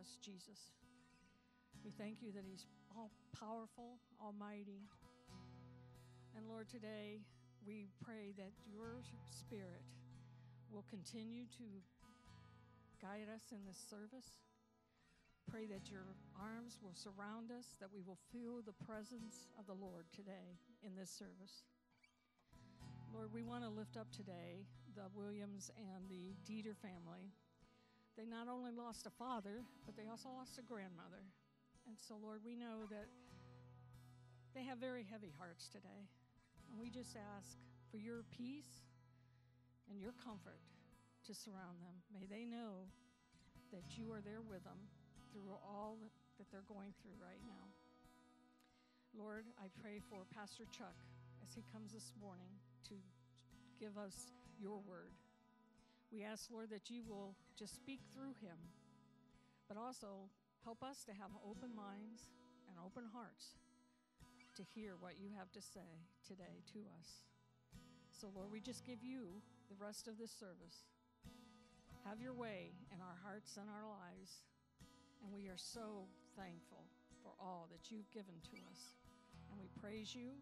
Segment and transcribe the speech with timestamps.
[0.00, 0.72] us, Jesus.
[1.84, 2.64] We thank you that He's
[2.96, 4.88] all powerful, almighty.
[6.36, 7.20] And Lord, today
[7.66, 9.84] we pray that your spirit
[10.72, 11.68] will continue to
[13.02, 14.40] guide us in this service.
[15.50, 19.76] Pray that your arms will surround us, that we will feel the presence of the
[19.76, 21.68] Lord today in this service.
[23.12, 24.64] Lord, we want to lift up today
[24.96, 27.34] the Williams and the Dieter family.
[28.20, 31.24] They not only lost a father, but they also lost a grandmother.
[31.88, 33.08] And so, Lord, we know that
[34.52, 36.04] they have very heavy hearts today.
[36.68, 37.56] And we just ask
[37.88, 38.84] for your peace
[39.88, 40.60] and your comfort
[41.24, 41.96] to surround them.
[42.12, 42.92] May they know
[43.72, 44.84] that you are there with them
[45.32, 45.96] through all
[46.36, 47.72] that they're going through right now.
[49.16, 51.00] Lord, I pray for Pastor Chuck
[51.40, 52.52] as he comes this morning
[52.92, 53.00] to
[53.80, 54.28] give us
[54.60, 55.16] your word.
[56.12, 58.58] We ask, Lord, that you will just speak through him,
[59.68, 60.26] but also
[60.64, 62.34] help us to have open minds
[62.68, 63.54] and open hearts
[64.56, 67.24] to hear what you have to say today to us.
[68.10, 70.84] So, Lord, we just give you the rest of this service.
[72.04, 74.42] Have your way in our hearts and our lives.
[75.22, 76.04] And we are so
[76.36, 76.84] thankful
[77.22, 78.98] for all that you've given to us.
[79.50, 80.34] And we praise you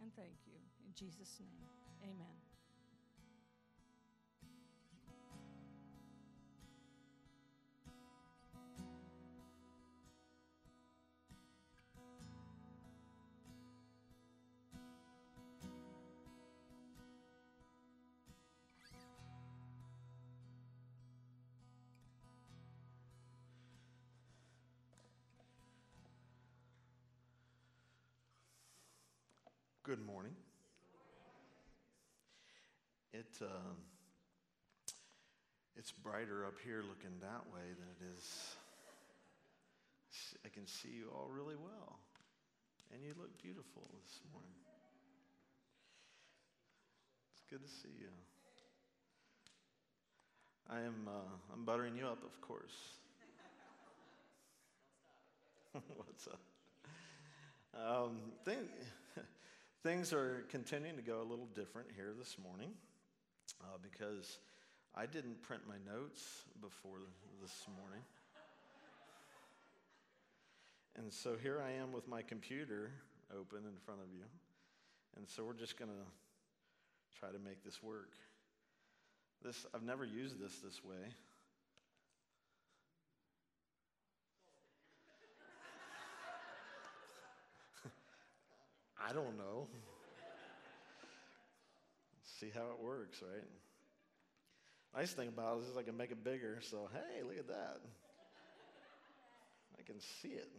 [0.00, 0.56] and thank you.
[0.86, 1.68] In Jesus' name,
[2.04, 2.47] amen.
[29.88, 30.34] Good morning.
[33.14, 33.72] It, uh,
[35.76, 38.56] it's brighter up here looking that way than it is.
[40.44, 42.00] I can see you all really well.
[42.92, 44.52] And you look beautiful this morning.
[47.32, 48.10] It's good to see you.
[50.68, 52.76] I am uh, I'm buttering you up, of course.
[55.96, 56.40] What's up?
[57.74, 58.68] Um, think,
[59.84, 62.70] Things are continuing to go a little different here this morning
[63.62, 64.38] uh, because
[64.92, 66.98] I didn't print my notes before
[67.40, 68.02] this morning.
[70.96, 72.90] And so here I am with my computer
[73.30, 74.24] open in front of you.
[75.16, 78.14] And so we're just going to try to make this work.
[79.44, 81.14] This I've never used this this way.
[89.06, 89.68] I don't know.
[92.40, 93.44] See how it works, right?
[94.96, 97.80] Nice thing about it is I can make it bigger, so hey, look at that.
[99.78, 100.50] I can see it.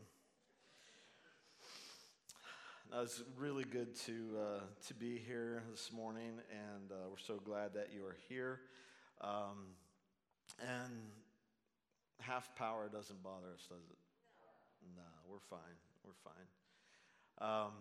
[2.91, 7.35] Now, it's really good to, uh, to be here this morning, and uh, we're so
[7.35, 8.61] glad that you are here.
[9.21, 9.75] Um,
[10.59, 10.91] and
[12.19, 13.97] half power doesn't bother us, does it?
[14.95, 15.77] No, no we're fine.
[16.03, 16.47] We're fine.
[17.47, 17.73] Um,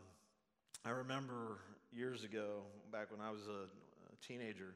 [0.84, 1.58] I remember
[1.92, 2.62] years ago,
[2.92, 3.66] back when I was a,
[4.20, 4.74] teenager,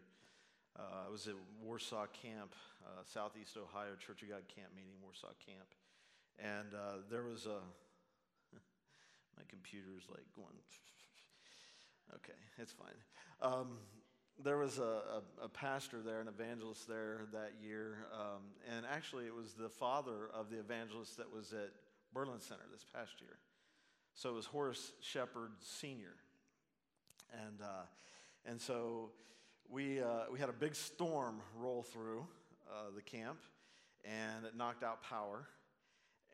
[0.78, 2.54] uh, I was at Warsaw Camp,
[2.86, 5.66] uh, Southeast Ohio Church of God camp meeting, Warsaw Camp.
[6.38, 7.58] And uh, there was a,
[9.36, 10.54] my computer's like going,
[12.14, 12.94] okay, it's fine.
[13.42, 13.78] Um,
[14.42, 14.82] there was a,
[15.42, 18.06] a, a, pastor there, an evangelist there that year.
[18.14, 18.42] Um,
[18.74, 21.70] and actually, it was the father of the evangelist that was at
[22.14, 23.38] Berlin Center this past year.
[24.14, 26.14] So it was Horace Shepard Sr.
[27.32, 27.84] And, uh,
[28.44, 29.10] and so
[29.68, 32.26] we, uh, we had a big storm roll through
[32.70, 33.38] uh, the camp,
[34.04, 35.48] and it knocked out power.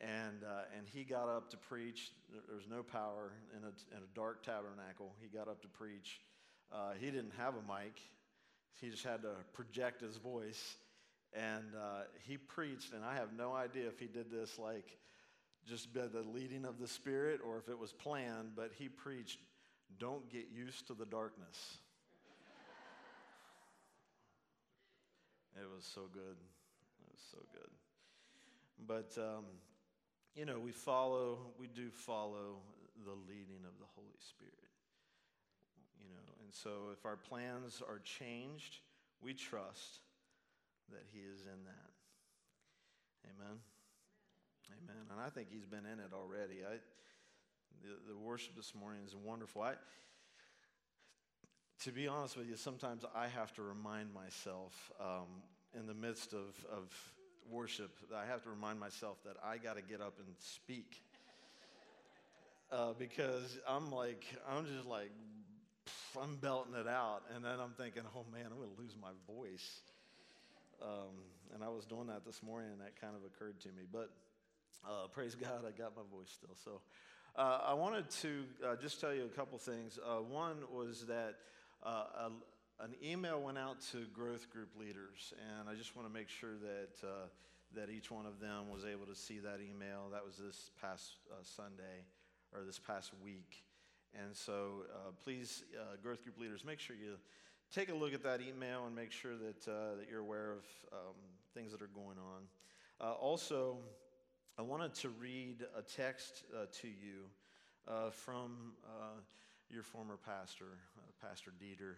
[0.01, 2.12] And, uh, and he got up to preach.
[2.31, 5.14] There was no power in a, in a dark tabernacle.
[5.21, 6.21] He got up to preach.
[6.73, 8.01] Uh, he didn't have a mic,
[8.81, 10.77] he just had to project his voice.
[11.33, 14.99] And uh, he preached, and I have no idea if he did this like
[15.68, 19.38] just by the leading of the Spirit or if it was planned, but he preached,
[19.98, 21.78] Don't get used to the darkness.
[25.57, 26.37] it was so good.
[27.00, 27.70] It was so good.
[28.87, 29.44] But, um,
[30.35, 32.61] you know, we follow, we do follow
[33.04, 34.54] the leading of the Holy Spirit.
[36.00, 38.78] You know, and so if our plans are changed,
[39.20, 40.00] we trust
[40.90, 41.92] that He is in that.
[43.35, 43.59] Amen.
[44.70, 45.02] Amen.
[45.11, 46.64] And I think he's been in it already.
[46.64, 46.76] I,
[47.83, 49.62] the, the worship this morning is wonderful.
[49.62, 49.74] I,
[51.85, 55.26] to be honest with you, sometimes I have to remind myself um,
[55.78, 56.92] in the midst of, of
[57.50, 61.02] worship, I have to remind myself that I got to get up and speak.
[62.70, 65.11] Uh, because I'm like, I'm just like,
[66.22, 67.22] I'm belting it out.
[67.35, 69.81] And then I'm thinking, oh man, I'm going to lose my voice.
[70.83, 71.16] Um,
[71.54, 73.85] and I was doing that this morning, and that kind of occurred to me.
[73.90, 74.11] But
[74.87, 76.57] uh, praise God, I got my voice still.
[76.64, 76.81] So
[77.37, 79.98] uh, I wanted to uh, just tell you a couple things.
[80.04, 81.37] Uh, one was that
[81.85, 82.31] uh,
[82.81, 86.28] a, an email went out to growth group leaders, and I just want to make
[86.28, 87.28] sure that uh,
[87.74, 90.09] that each one of them was able to see that email.
[90.11, 92.07] That was this past Sunday
[92.54, 93.62] or this past week.
[94.18, 94.87] And so
[95.22, 95.64] please,
[96.02, 97.18] growth group leaders, make sure you
[97.70, 101.14] take a look at that email and make sure that, that you're aware of um,
[101.52, 103.16] things that are going on.
[103.20, 103.76] Also,
[104.59, 107.31] I wanted to read a text uh, to you
[107.87, 109.21] uh, from uh,
[109.71, 110.64] your former pastor,
[110.99, 111.94] uh, Pastor Dieter.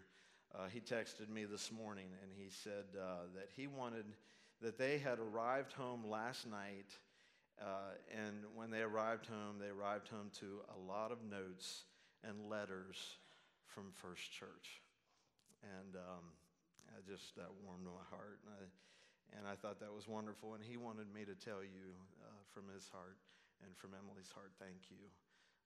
[0.71, 4.05] he texted me this morning and he said that he wanted
[4.61, 6.93] that they had arrived home last night.
[8.15, 11.85] and when they arrived home, they arrived home to a lot of notes
[12.29, 13.17] and letters
[13.65, 14.83] from First Church.
[15.63, 16.25] And um,
[16.91, 18.41] I just, that warmed my heart.
[18.45, 20.53] And I, and I thought that was wonderful.
[20.53, 21.97] And he wanted me to tell you
[22.41, 23.21] uh, from his heart
[23.61, 25.13] and from Emily's heart, thank you,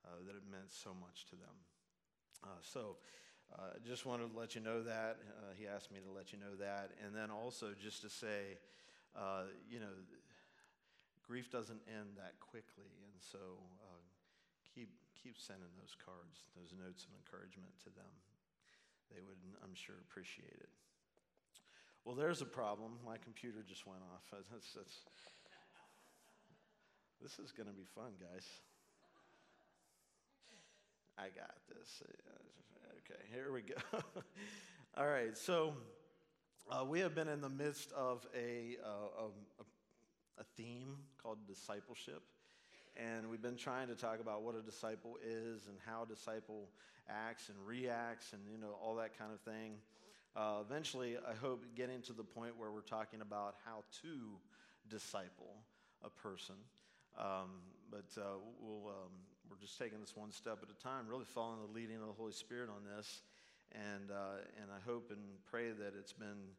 [0.03, 1.57] uh, that it meant so much to them.
[2.43, 2.99] Uh, so
[3.55, 5.23] I uh, just wanted to let you know that.
[5.39, 6.91] Uh, he asked me to let you know that.
[6.99, 8.59] And then also just to say,
[9.15, 9.95] uh, you know,
[11.23, 12.91] grief doesn't end that quickly.
[13.07, 13.63] And so
[14.67, 18.11] keep, keep sending those cards, those notes of encouragement to them
[19.15, 20.73] they would, I'm sure, appreciate it.
[22.05, 22.99] Well, there's a problem.
[23.07, 24.27] My computer just went off.
[24.33, 25.01] That's, that's,
[27.23, 28.47] this is going to be fun, guys.
[31.17, 32.03] I got this.
[32.99, 33.75] Okay, here we go.
[34.97, 35.75] All right, so
[36.71, 42.23] uh, we have been in the midst of a, uh, a, a theme called discipleship.
[42.97, 46.69] And we've been trying to talk about what a disciple is and how a disciple
[47.09, 49.75] acts and reacts and, you know, all that kind of thing.
[50.37, 54.39] Uh, eventually, I hope getting to the point where we're talking about how to
[54.89, 55.57] disciple
[56.05, 56.57] a person.
[57.19, 59.13] Um, but uh, we'll, um,
[59.49, 62.13] we're just taking this one step at a time, really following the leading of the
[62.13, 63.23] Holy Spirit on this.
[63.73, 66.53] And, uh, and I hope and pray that it's been,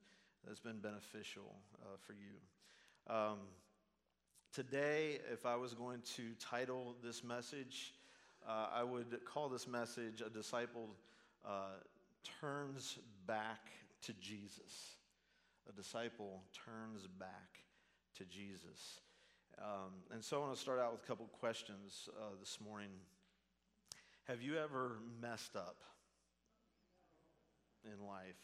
[0.50, 3.14] it's been beneficial uh, for you.
[3.14, 3.40] Um,
[4.56, 7.94] Today, if I was going to title this message,
[8.48, 10.88] uh, I would call this message A Disciple
[11.46, 11.74] uh,
[12.40, 12.98] Turns
[13.28, 13.72] Back
[14.04, 14.96] to Jesus.
[15.68, 17.60] A disciple turns back
[18.18, 19.02] to Jesus.
[19.62, 22.90] Um, and so I want to start out with a couple questions uh, this morning.
[24.26, 25.78] Have you ever messed up
[27.84, 28.36] in life?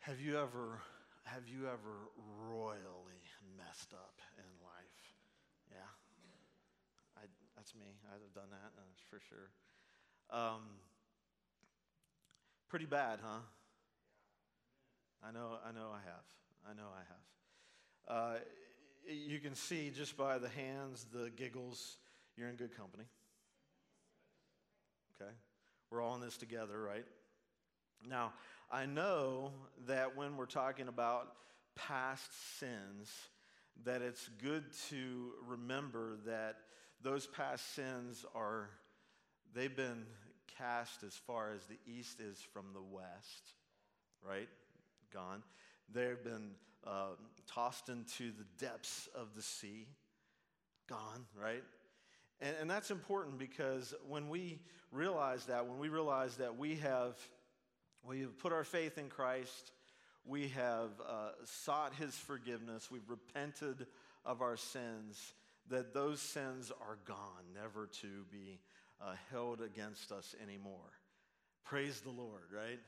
[0.00, 0.80] Have you ever
[1.24, 2.12] have you ever
[2.48, 3.24] royally
[3.56, 5.00] messed up in life.
[5.70, 5.90] Yeah,
[7.16, 7.26] I,
[7.56, 7.96] that's me.
[8.08, 9.50] I'd have done that uh, for sure.
[10.30, 10.62] Um,
[12.68, 13.40] pretty bad, huh?
[15.26, 15.58] I know.
[15.66, 15.90] I know.
[15.92, 16.26] I have.
[16.68, 16.90] I know.
[16.92, 17.24] I have.
[18.06, 18.38] Uh,
[19.08, 21.98] you can see just by the hands, the giggles,
[22.36, 23.04] you're in good company.
[25.20, 25.30] Okay,
[25.90, 27.04] we're all in this together, right?
[28.08, 28.32] Now,
[28.70, 29.52] I know
[29.86, 31.32] that when we're talking about
[31.76, 33.10] past sins,
[33.84, 36.56] that it's good to remember that
[37.02, 38.70] those past sins are,
[39.54, 40.04] they've been
[40.58, 43.52] cast as far as the east is from the west,
[44.26, 44.48] right?
[45.12, 45.42] Gone.
[45.92, 46.50] They've been
[46.86, 47.10] uh,
[47.46, 49.86] tossed into the depths of the sea,
[50.88, 51.62] gone, right?
[52.40, 54.60] And, and that's important because when we
[54.90, 57.16] realize that, when we realize that we have,
[58.06, 59.72] we have put our faith in Christ,
[60.26, 63.86] we have uh, sought his forgiveness, we've repented
[64.24, 65.34] of our sins,
[65.70, 68.58] that those sins are gone, never to be
[69.00, 70.92] uh, held against us anymore.
[71.64, 72.80] Praise the Lord, right?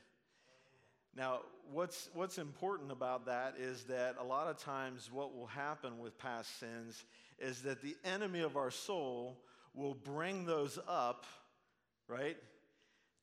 [1.15, 1.39] Now,
[1.71, 6.17] what's, what's important about that is that a lot of times what will happen with
[6.17, 7.03] past sins
[7.39, 9.37] is that the enemy of our soul
[9.73, 11.25] will bring those up,
[12.07, 12.37] right,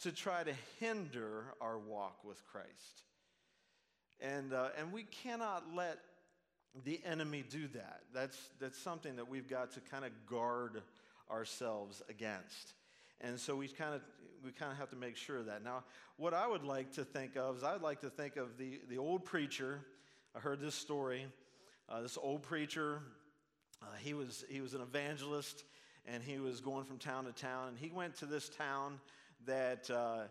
[0.01, 3.03] to try to hinder our walk with Christ.
[4.21, 5.99] And, uh, and we cannot let
[6.85, 8.01] the enemy do that.
[8.13, 10.83] That's, that's something that we've got to kind of guard
[11.31, 12.75] ourselves against.
[13.21, 14.03] And so we kind of
[14.45, 15.65] we kind of have to make sure of that.
[15.65, 15.85] Now,
[16.17, 18.99] what I would like to think of is I'd like to think of the, the
[18.99, 19.81] old preacher.
[20.37, 21.27] I heard this story.
[21.89, 23.01] Uh, this old preacher,
[23.83, 25.65] uh, he, was, he was an evangelist
[26.07, 27.69] and he was going from town to town.
[27.69, 29.01] And he went to this town
[29.47, 30.23] that uh,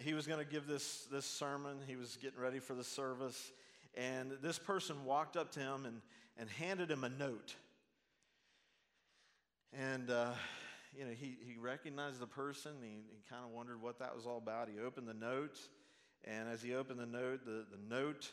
[0.00, 1.78] he was going to give this, this sermon.
[1.86, 3.52] He was getting ready for the service.
[3.94, 6.00] And this person walked up to him and,
[6.36, 7.54] and handed him a note.
[9.72, 10.32] And, uh,
[10.98, 12.72] you know, he, he recognized the person.
[12.82, 14.68] He, he kind of wondered what that was all about.
[14.68, 15.58] He opened the note,
[16.24, 18.32] and as he opened the note, the, the note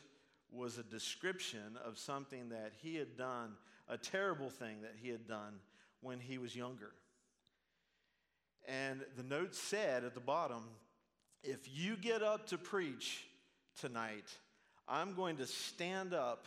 [0.50, 3.52] was a description of something that he had done,
[3.88, 5.54] a terrible thing that he had done
[6.00, 6.90] when he was younger.
[8.66, 10.64] And the note said at the bottom,
[11.44, 13.24] if you get up to preach
[13.80, 14.26] tonight,
[14.88, 16.46] I'm going to stand up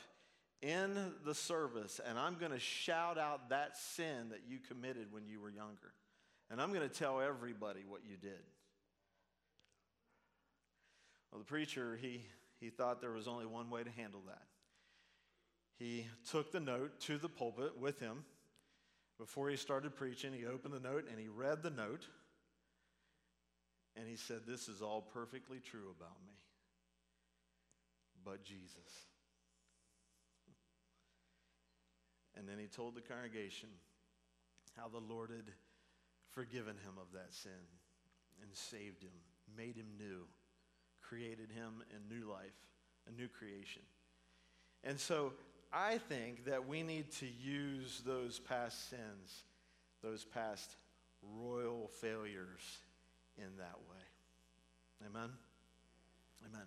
[0.61, 5.26] in the service and I'm going to shout out that sin that you committed when
[5.26, 5.93] you were younger.
[6.52, 8.41] And I'm going to tell everybody what you did.
[11.32, 12.24] Well, the preacher, he,
[12.60, 14.41] he thought there was only one way to handle that.
[15.78, 18.26] He took the note to the pulpit with him.
[19.18, 22.06] Before he started preaching, he opened the note and he read the note.
[23.95, 26.34] And he said, This is all perfectly true about me,
[28.24, 29.08] but Jesus.
[32.38, 33.70] And then he told the congregation
[34.78, 35.54] how the Lord had
[36.34, 37.51] forgiven him of that sin
[38.41, 39.11] and saved him,
[39.57, 40.25] made him new,
[41.01, 42.55] created him in new life,
[43.07, 43.82] a new creation.
[44.84, 45.34] And so
[45.73, 49.43] I think that we need to use those past sins,
[50.01, 50.75] those past
[51.21, 52.77] royal failures
[53.38, 55.07] in that way.
[55.07, 55.30] Amen?
[56.45, 56.65] Amen.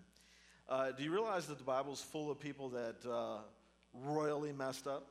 [0.69, 3.39] Uh, do you realize that the Bible's full of people that uh,
[3.93, 5.09] royally messed up?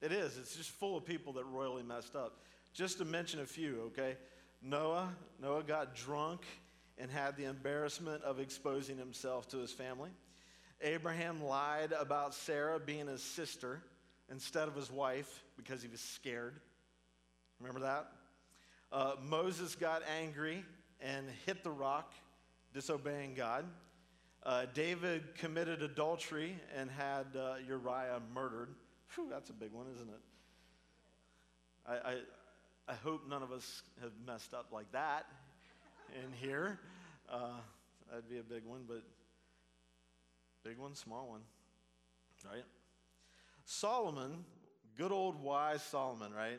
[0.00, 0.38] It is.
[0.38, 2.38] It's just full of people that royally messed up.
[2.72, 4.16] Just to mention a few, okay?
[4.62, 5.08] Noah,
[5.40, 6.44] Noah got drunk
[6.98, 10.10] and had the embarrassment of exposing himself to his family.
[10.82, 13.82] Abraham lied about Sarah being his sister
[14.30, 16.60] instead of his wife because he was scared.
[17.58, 18.12] Remember that?
[18.92, 20.64] Uh, Moses got angry
[21.00, 22.12] and hit the rock,
[22.72, 23.64] disobeying God.
[24.42, 28.70] Uh, David committed adultery and had uh, Uriah murdered.
[29.14, 30.20] Whew, that's a big one, isn't it?
[31.86, 32.16] I, I,
[32.90, 35.24] I hope none of us have messed up like that
[36.24, 36.80] in here.
[37.32, 37.60] Uh,
[38.08, 39.04] that'd be a big one, but
[40.64, 41.42] big one, small one,
[42.44, 42.64] right?
[43.64, 44.44] Solomon,
[44.98, 46.58] good old wise Solomon, right?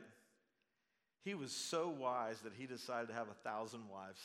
[1.25, 4.21] He was so wise that he decided to have a thousand wives.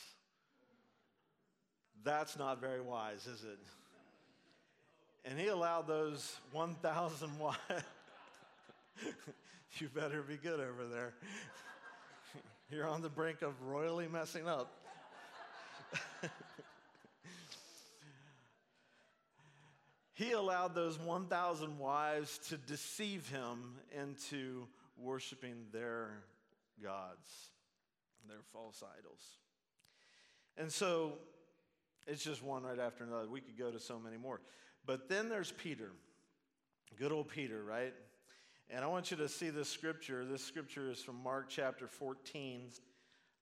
[2.05, 3.59] That's not very wise, is it?
[5.29, 7.57] And he allowed those 1,000 wives.
[9.77, 11.13] you better be good over there.
[12.69, 14.73] You're on the brink of royally messing up.
[20.13, 26.23] he allowed those 1,000 wives to deceive him into worshiping their
[26.83, 27.51] gods,
[28.27, 29.21] their false idols.
[30.57, 31.13] And so
[32.05, 33.29] it's just one right after another.
[33.29, 34.41] We could go to so many more.
[34.85, 35.91] But then there's Peter.
[36.99, 37.93] Good old Peter, right?
[38.69, 40.25] And I want you to see this scripture.
[40.25, 42.63] This scripture is from Mark chapter 14.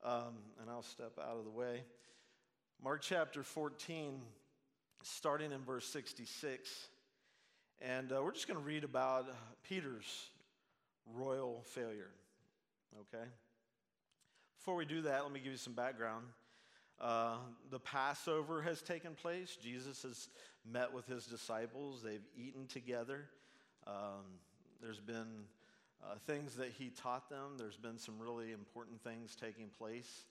[0.04, 1.82] Um, and I'll step out of the way.
[2.84, 4.22] Mark chapter 14,
[5.02, 6.90] starting in verse 66.
[7.82, 9.26] And uh, we're just going to read about
[9.68, 10.30] Peter's
[11.12, 12.12] royal failure.
[13.02, 13.26] Okay?
[14.60, 16.26] Before we do that, let me give you some background.
[17.02, 17.38] Uh,
[17.72, 19.58] the Passover has taken place.
[19.60, 20.30] Jesus has
[20.72, 23.26] met with his disciples, they've eaten together.
[23.88, 24.40] Um,
[24.86, 25.48] there's been
[26.04, 30.26] uh, things that he taught them, there's been some really important things taking place.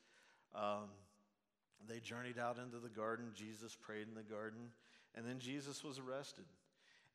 [0.55, 0.89] Um,
[1.89, 3.27] they journeyed out into the garden.
[3.35, 4.61] Jesus prayed in the garden.
[5.17, 6.45] And then Jesus was arrested.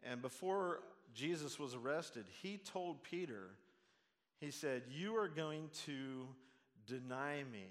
[0.03, 0.81] And before
[1.15, 3.51] Jesus was arrested, he told Peter,
[4.41, 6.27] he said, You are going to
[6.85, 7.67] deny me.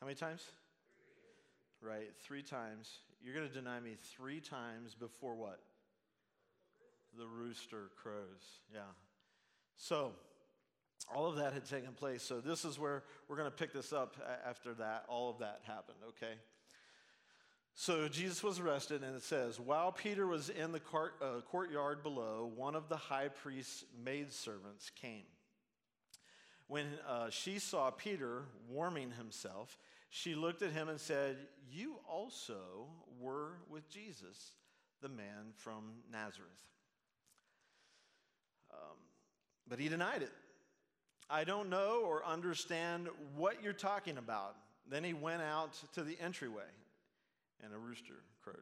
[0.00, 0.42] How many times?
[1.80, 1.90] Three.
[1.90, 2.90] Right, three times.
[3.22, 5.60] You're going to deny me three times before what?
[7.18, 8.60] The rooster crows.
[8.72, 8.80] Yeah.
[9.76, 10.12] So,
[11.12, 12.22] all of that had taken place.
[12.22, 14.16] So, this is where we're going to pick this up
[14.46, 15.04] after that.
[15.08, 16.34] All of that happened, okay?
[17.74, 22.04] So, Jesus was arrested, and it says, While Peter was in the court, uh, courtyard
[22.04, 25.26] below, one of the high priest's maidservants came.
[26.68, 29.76] When uh, she saw Peter warming himself,
[30.10, 31.36] she looked at him and said,
[31.68, 32.88] You also
[33.18, 34.52] were with Jesus,
[35.00, 36.50] the man from Nazareth.
[38.72, 38.96] Um,
[39.68, 40.32] but he denied it.
[41.30, 44.56] I don't know or understand what you're talking about.
[44.88, 46.62] Then he went out to the entryway,
[47.62, 48.56] and a rooster crowed.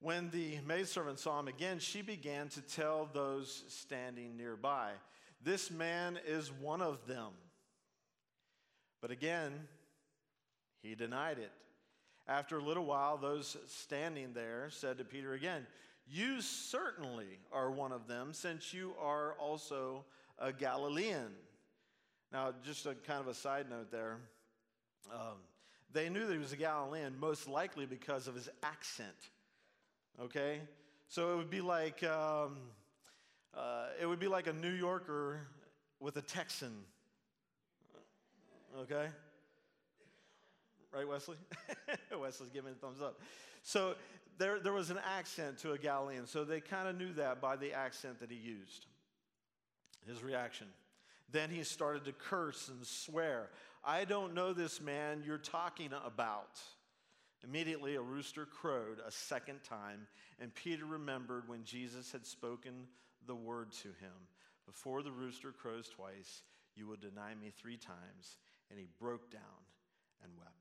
[0.00, 4.92] When the maidservant saw him again, she began to tell those standing nearby.
[5.42, 7.32] This man is one of them.
[9.00, 9.52] But again,
[10.82, 11.52] he denied it.
[12.26, 15.66] After a little while, those standing there said to Peter again,
[16.12, 20.04] You certainly are one of them, since you are also
[20.40, 21.30] a Galilean.
[22.32, 24.16] Now, just a kind of a side note there.
[25.12, 25.36] Um,
[25.92, 29.30] they knew that he was a Galilean, most likely because of his accent.
[30.20, 30.60] Okay?
[31.08, 32.56] So it would be like um,
[33.56, 35.46] uh, it would be like a New Yorker
[36.00, 36.72] with a Texan.
[38.80, 39.06] Okay?
[40.92, 41.36] Right, Wesley?
[42.20, 43.20] Wesley's giving a thumbs up.
[43.62, 43.94] So
[44.40, 46.26] there, there was an accent to a Galilean.
[46.26, 48.86] So they kind of knew that by the accent that he used.
[50.08, 50.66] His reaction.
[51.30, 53.50] Then he started to curse and swear.
[53.84, 56.58] I don't know this man you're talking about.
[57.44, 60.06] Immediately, a rooster crowed a second time,
[60.40, 62.86] and Peter remembered when Jesus had spoken
[63.26, 64.12] the word to him
[64.66, 66.42] Before the rooster crows twice,
[66.74, 68.38] you will deny me three times.
[68.70, 69.42] And he broke down
[70.22, 70.59] and wept.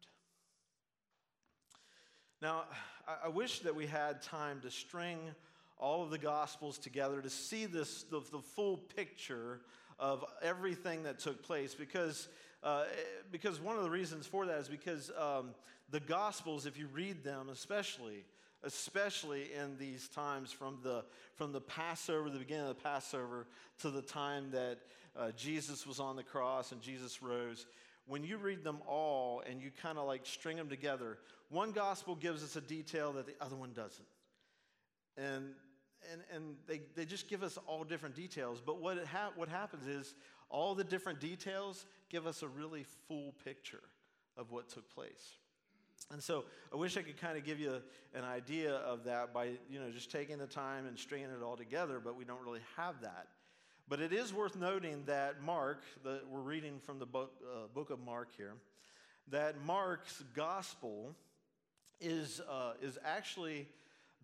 [2.42, 2.64] Now,
[3.22, 5.20] I wish that we had time to string
[5.78, 9.60] all of the Gospels together to see this, the, the full picture
[10.00, 12.30] of everything that took place because,
[12.64, 12.86] uh,
[13.30, 15.50] because one of the reasons for that is because um,
[15.92, 18.24] the Gospels, if you read them, especially,
[18.64, 21.04] especially in these times from the,
[21.36, 23.48] from the Passover, the beginning of the Passover,
[23.82, 24.78] to the time that
[25.18, 27.66] uh, Jesus was on the cross and Jesus rose,
[28.10, 31.18] when you read them all and you kind of like string them together,
[31.50, 34.08] one gospel gives us a detail that the other one doesn't.
[35.16, 35.54] And
[36.12, 38.62] and, and they, they just give us all different details.
[38.66, 40.14] But what, ha- what happens is
[40.50, 43.84] all the different details give us a really full picture
[44.38, 45.34] of what took place.
[46.12, 47.82] And so I wish I could kind of give you
[48.16, 51.58] an idea of that by, you know, just taking the time and stringing it all
[51.58, 53.28] together, but we don't really have that.
[53.90, 57.90] But it is worth noting that Mark, the, we're reading from the book, uh, book
[57.90, 58.54] of Mark here,
[59.30, 61.16] that Mark's gospel
[62.00, 63.68] is, uh, is actually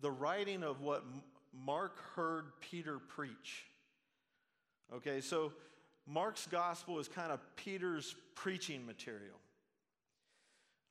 [0.00, 1.04] the writing of what
[1.52, 3.64] Mark heard Peter preach.
[4.94, 5.52] Okay, so
[6.06, 9.40] Mark's gospel is kind of Peter's preaching material.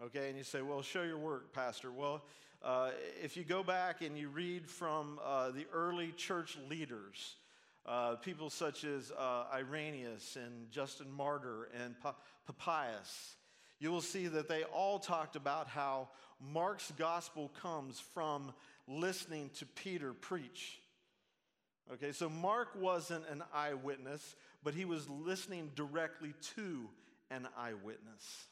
[0.04, 1.94] Okay, and you say, well, show your work, Pastor.
[1.94, 2.26] Well,
[2.62, 2.92] uh,
[3.24, 7.38] if you go back and you read from uh, the early church leaders,
[7.86, 12.16] uh, people such as uh, Irenaeus and Justin Martyr and pa-
[12.46, 13.36] Papias,
[13.80, 16.10] you will see that they all talked about how
[16.54, 18.54] Mark's gospel comes from
[18.88, 20.80] listening to Peter preach.
[21.94, 26.90] Okay, so Mark wasn't an eyewitness, but he was listening directly to
[27.30, 28.46] an eyewitness.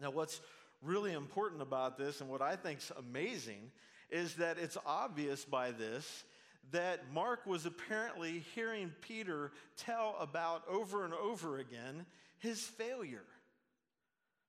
[0.00, 0.40] Now, what's
[0.82, 3.70] really important about this, and what I think is amazing,
[4.10, 6.24] is that it's obvious by this
[6.72, 12.06] that Mark was apparently hearing Peter tell about over and over again
[12.38, 13.24] his failure.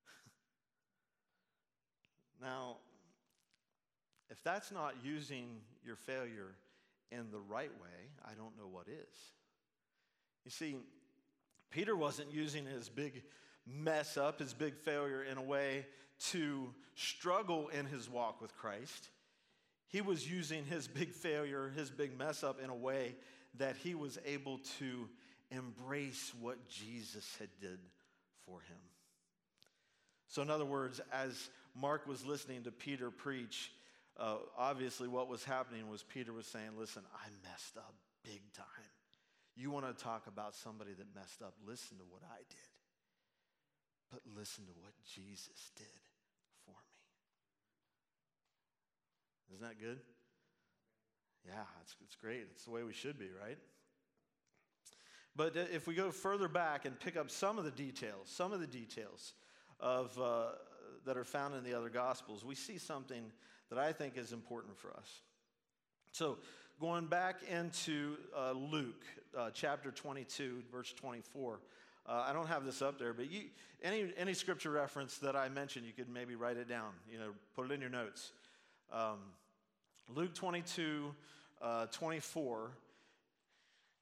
[2.42, 2.78] now,
[4.30, 6.56] if that's not using your failure
[7.12, 9.18] in the right way, I don't know what is.
[10.44, 10.76] You see,
[11.72, 13.24] Peter wasn't using his big
[13.68, 15.86] mess up, his big failure, in a way
[16.32, 19.10] to struggle in his walk with Christ.
[19.88, 23.16] He was using his big failure, his big mess up, in a way
[23.58, 25.08] that he was able to
[25.52, 27.80] embrace what Jesus had did
[28.46, 28.78] for him.
[30.28, 33.72] So, in other words, as Mark was listening to Peter preach,
[34.18, 38.66] uh, obviously what was happening was Peter was saying, Listen, I messed up big time.
[39.56, 41.54] You want to talk about somebody that messed up?
[41.66, 42.76] Listen to what I did.
[44.12, 45.86] But listen to what Jesus did
[46.66, 47.06] for me.
[49.54, 50.00] Isn't that good?
[51.48, 52.48] Yeah, it's, it's great.
[52.52, 53.58] It's the way we should be, right?
[55.36, 58.62] But if we go further back and pick up some of the details, some of
[58.62, 59.34] the details
[59.80, 60.46] of, uh,
[61.06, 63.32] that are found in the other Gospels, we see something
[63.70, 65.22] that I think is important for us.
[66.12, 66.38] So,
[66.80, 69.04] going back into uh, Luke
[69.38, 71.60] uh, chapter 22, verse 24.
[72.08, 73.46] Uh, I don't have this up there, but you,
[73.84, 77.32] any, any scripture reference that I mentioned, you could maybe write it down, you know,
[77.56, 78.32] put it in your notes.
[78.92, 79.20] Um,
[80.14, 81.14] Luke 22,
[81.62, 82.72] uh, 24,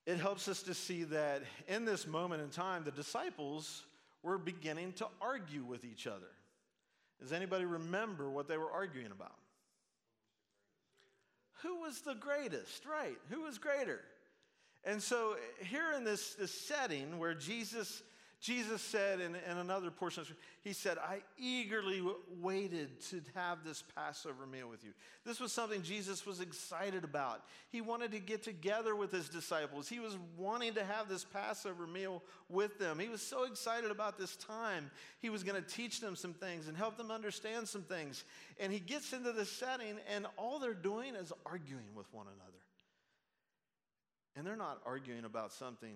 [0.05, 3.84] it helps us to see that in this moment in time, the disciples
[4.21, 6.31] were beginning to argue with each other.
[7.19, 9.36] Does anybody remember what they were arguing about?
[11.63, 13.17] who was the greatest, right?
[13.29, 14.01] Who was greater?
[14.84, 18.03] And so, here in this, this setting where Jesus,
[18.43, 22.03] Jesus said in, in another portion of scripture, He said, I eagerly
[22.41, 24.89] waited to have this Passover meal with you.
[25.25, 27.45] This was something Jesus was excited about.
[27.69, 29.87] He wanted to get together with His disciples.
[29.87, 32.99] He was wanting to have this Passover meal with them.
[32.99, 34.91] He was so excited about this time.
[35.21, 38.25] He was going to teach them some things and help them understand some things.
[38.59, 42.51] And He gets into the setting, and all they're doing is arguing with one another.
[44.35, 45.95] And they're not arguing about something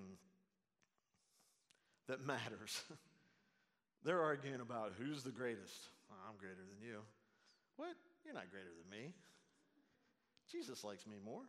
[2.08, 2.84] that matters.
[4.04, 5.90] They're arguing about who's the greatest.
[6.12, 7.00] Oh, I'm greater than you.
[7.76, 7.96] What?
[8.24, 9.14] You're not greater than me.
[10.52, 11.42] Jesus likes me more.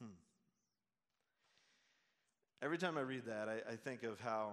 [0.00, 0.14] Hmm.
[2.62, 4.52] Every time I read that, I, I, think of how.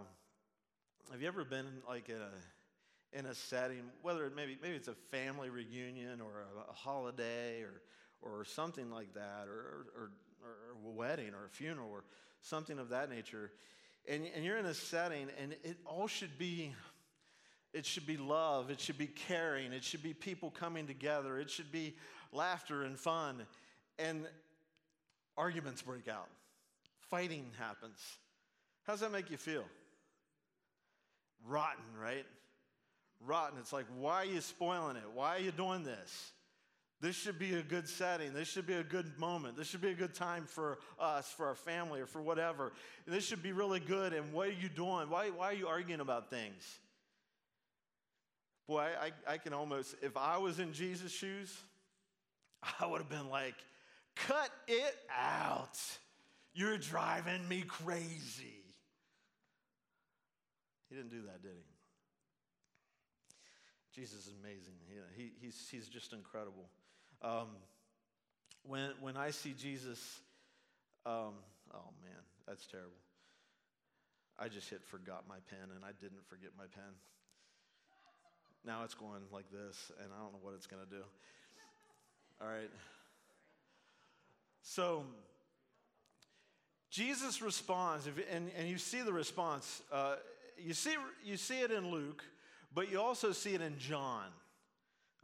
[1.11, 4.88] Have you ever been like in a in a setting, whether it maybe maybe it's
[4.88, 7.81] a family reunion or a, a holiday or
[8.21, 10.11] or something like that, or, or, or,
[10.86, 12.04] a wedding or a funeral or
[12.41, 13.52] something of that nature.
[14.08, 16.74] And, and you're in a setting, and it all should be
[17.74, 21.50] it should be love, it should be caring, it should be people coming together, it
[21.50, 21.93] should be
[22.32, 23.46] laughter and fun.
[24.00, 24.26] And
[25.36, 26.30] arguments break out,
[27.10, 28.00] fighting happens.
[28.88, 29.66] How does that make you feel?
[31.46, 32.26] Rotten, right?
[33.20, 33.60] Rotten.
[33.60, 35.04] It's like, why are you spoiling it?
[35.14, 36.32] Why are you doing this?
[37.02, 38.34] This should be a good setting.
[38.34, 39.58] This should be a good moment.
[39.58, 42.72] This should be a good time for us, for our family, or for whatever.
[43.06, 44.14] This should be really good.
[44.14, 45.10] And what are you doing?
[45.10, 46.80] Why, why are you arguing about things?
[48.68, 51.56] Boy, I, I can almost, if I was in Jesus' shoes,
[52.80, 53.56] I would have been like,
[54.16, 55.78] cut it out.
[56.54, 58.64] You're driving me crazy.
[60.89, 64.02] He didn't do that, did he?
[64.02, 64.74] Jesus is amazing.
[65.16, 66.70] He, he's, he's just incredible.
[67.22, 67.47] Um,
[68.63, 70.20] when, when I see Jesus,
[71.05, 71.34] um,
[71.74, 72.91] oh man, that's terrible.
[74.38, 76.93] I just hit forgot my pen and I didn't forget my pen.
[78.66, 81.03] Now it's going like this and I don't know what it's going to do.
[82.41, 82.70] All right.
[84.61, 85.03] So,
[86.89, 89.82] Jesus responds, and, and you see the response.
[89.91, 90.16] Uh,
[90.57, 92.24] you, see, you see it in Luke,
[92.74, 94.26] but you also see it in John.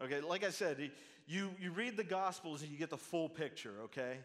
[0.03, 0.91] Okay, like I said,
[1.31, 4.17] you, you read the Gospels and you get the full picture, okay?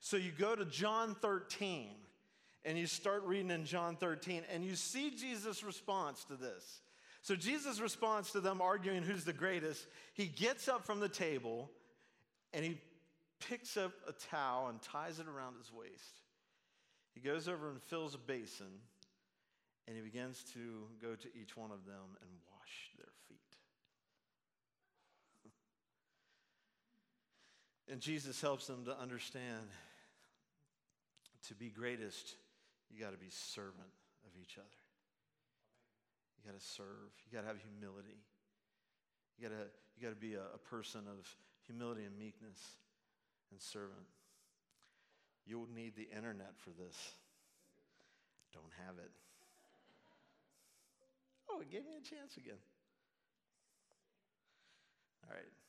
[0.00, 1.88] So you go to John 13
[2.64, 6.80] and you start reading in John 13 and you see Jesus' response to this.
[7.20, 11.70] So Jesus' response to them arguing who's the greatest, he gets up from the table
[12.54, 12.78] and he
[13.48, 16.20] picks up a towel and ties it around his waist.
[17.14, 18.80] He goes over and fills a basin
[19.86, 22.30] and he begins to go to each one of them and
[27.88, 29.68] And Jesus helps them to understand
[31.48, 32.34] to be greatest,
[32.90, 33.94] you got to be servant
[34.26, 34.66] of each other.
[36.38, 37.14] You got to serve.
[37.24, 38.18] You got to have humility.
[39.38, 39.66] You got to
[39.96, 41.26] you got to be a, a person of
[41.66, 42.58] humility and meekness
[43.50, 44.06] and servant.
[45.46, 46.96] You'll need the internet for this.
[48.52, 49.10] Don't have it.
[51.48, 52.58] Oh, it gave me a chance again.
[55.28, 55.65] All right.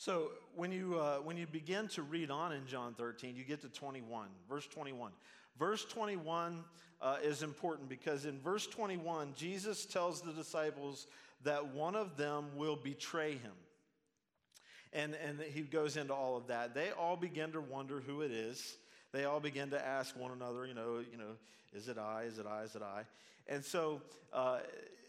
[0.00, 3.60] So when you, uh, when you begin to read on in John 13, you get
[3.60, 5.12] to 21, verse 21.
[5.58, 6.64] Verse 21
[7.02, 11.06] uh, is important because in verse 21, Jesus tells the disciples
[11.44, 13.52] that one of them will betray him.
[14.94, 16.72] And, and he goes into all of that.
[16.74, 18.78] They all begin to wonder who it is.
[19.12, 21.36] They all begin to ask one another, you know, you know,
[21.74, 22.22] is it I?
[22.22, 22.62] Is it I?
[22.62, 23.02] Is it I?
[23.48, 24.00] And so
[24.32, 24.60] uh,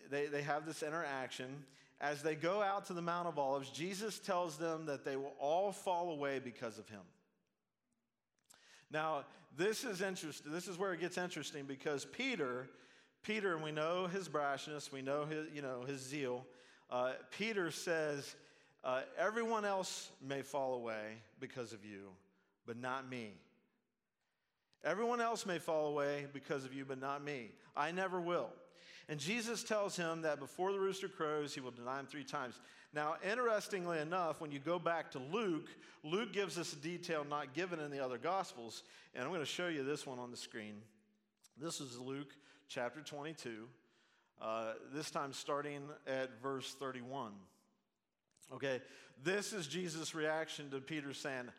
[0.10, 1.64] they, they have this interaction
[2.02, 5.36] as they go out to the Mount of Olives, Jesus tells them that they will
[5.39, 7.02] all fall away because of him.
[8.91, 9.24] Now,
[9.56, 10.52] this is interesting.
[10.52, 12.68] This is where it gets interesting because Peter,
[13.22, 16.43] Peter, and we know his brashness, we know his, you know, his zeal.
[16.89, 18.36] Uh, Peter says,
[18.84, 22.10] uh, Everyone else may fall away because of you,
[22.66, 23.34] but not me.
[24.84, 27.52] Everyone else may fall away because of you, but not me.
[27.78, 28.49] I never will.
[29.10, 32.60] And Jesus tells him that before the rooster crows, he will deny him three times.
[32.93, 35.70] Now, interestingly enough, when you go back to Luke,
[36.04, 38.84] Luke gives us a detail not given in the other Gospels.
[39.14, 40.76] And I'm going to show you this one on the screen.
[41.60, 42.34] This is Luke
[42.68, 43.68] chapter 22,
[44.41, 47.32] uh, this time starting at verse 31.
[48.54, 48.82] Okay,
[49.24, 51.49] this is Jesus' reaction to Peter saying,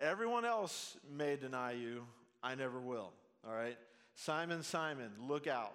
[0.00, 2.04] Everyone else may deny you,
[2.42, 3.12] I never will.
[3.46, 3.76] All right?
[4.14, 5.74] Simon, Simon, look out.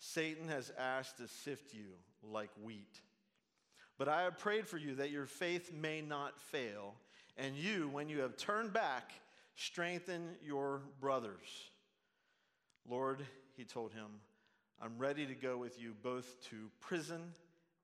[0.00, 1.86] Satan has asked to sift you
[2.22, 3.00] like wheat.
[3.98, 6.94] But I have prayed for you that your faith may not fail,
[7.36, 9.12] and you, when you have turned back,
[9.56, 11.70] strengthen your brothers.
[12.88, 13.22] Lord,
[13.56, 14.06] he told him,
[14.80, 17.34] I'm ready to go with you both to prison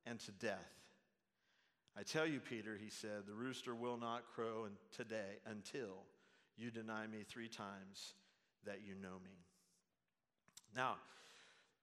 [0.06, 0.72] and to death.
[1.98, 6.04] I tell you, Peter, he said, the rooster will not crow today until
[6.56, 8.14] you deny me three times
[8.64, 9.32] that you know me.
[10.74, 10.96] Now,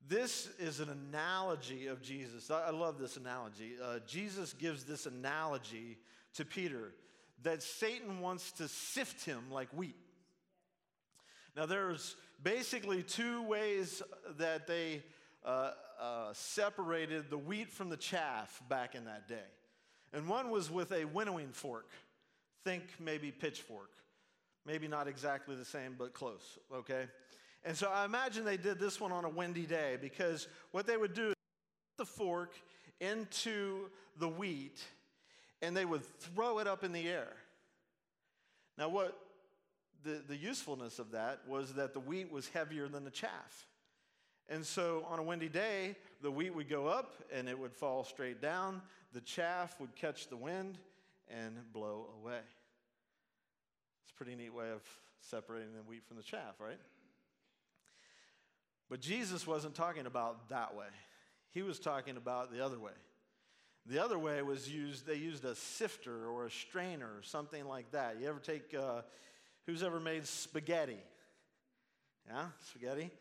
[0.07, 2.51] this is an analogy of Jesus.
[2.51, 3.73] I love this analogy.
[3.81, 5.97] Uh, Jesus gives this analogy
[6.35, 6.93] to Peter
[7.43, 9.95] that Satan wants to sift him like wheat.
[11.55, 14.01] Now, there's basically two ways
[14.37, 15.03] that they
[15.45, 19.35] uh, uh, separated the wheat from the chaff back in that day.
[20.13, 21.89] And one was with a winnowing fork.
[22.63, 23.89] Think maybe pitchfork.
[24.65, 27.05] Maybe not exactly the same, but close, okay?
[27.65, 30.97] And so I imagine they did this one on a windy day because what they
[30.97, 31.35] would do is
[31.97, 32.53] put the fork
[32.99, 33.89] into
[34.19, 34.81] the wheat
[35.61, 37.33] and they would throw it up in the air.
[38.77, 39.17] Now, what
[40.03, 43.67] the, the usefulness of that was that the wheat was heavier than the chaff.
[44.49, 48.03] And so on a windy day, the wheat would go up and it would fall
[48.03, 48.81] straight down.
[49.13, 50.77] The chaff would catch the wind
[51.29, 52.41] and blow away.
[54.03, 54.81] It's a pretty neat way of
[55.21, 56.79] separating the wheat from the chaff, right?
[58.89, 60.87] But Jesus wasn't talking about that way.
[61.51, 62.91] He was talking about the other way.
[63.85, 67.91] The other way was used, they used a sifter or a strainer or something like
[67.91, 68.17] that.
[68.19, 69.01] You ever take, uh,
[69.65, 70.99] who's ever made spaghetti?
[72.27, 73.11] Yeah, spaghetti?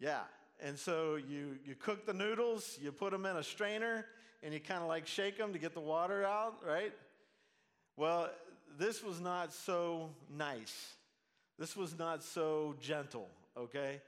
[0.00, 0.22] Yeah,
[0.60, 4.04] and so you, you cook the noodles, you put them in a strainer,
[4.42, 6.92] and you kind of like shake them to get the water out, right?
[7.96, 8.30] Well,
[8.78, 10.94] this was not so nice.
[11.58, 14.00] This was not so gentle, okay?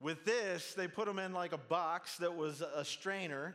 [0.00, 3.54] With this, they put them in like a box that was a strainer,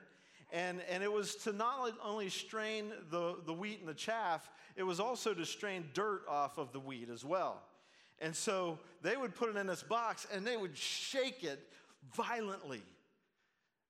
[0.51, 4.83] and, and it was to not only strain the, the wheat and the chaff, it
[4.83, 7.61] was also to strain dirt off of the wheat as well.
[8.19, 11.59] And so they would put it in this box and they would shake it
[12.15, 12.83] violently.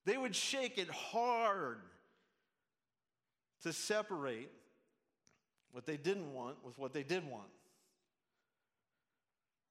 [0.06, 1.78] They would shake it hard
[3.64, 4.50] to separate
[5.72, 7.50] what they didn't want with what they did want.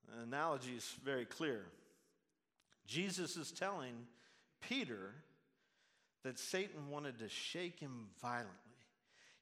[0.08, 1.64] The analogy is very clear.
[2.90, 3.94] Jesus is telling
[4.60, 5.14] Peter
[6.24, 8.50] that Satan wanted to shake him violently.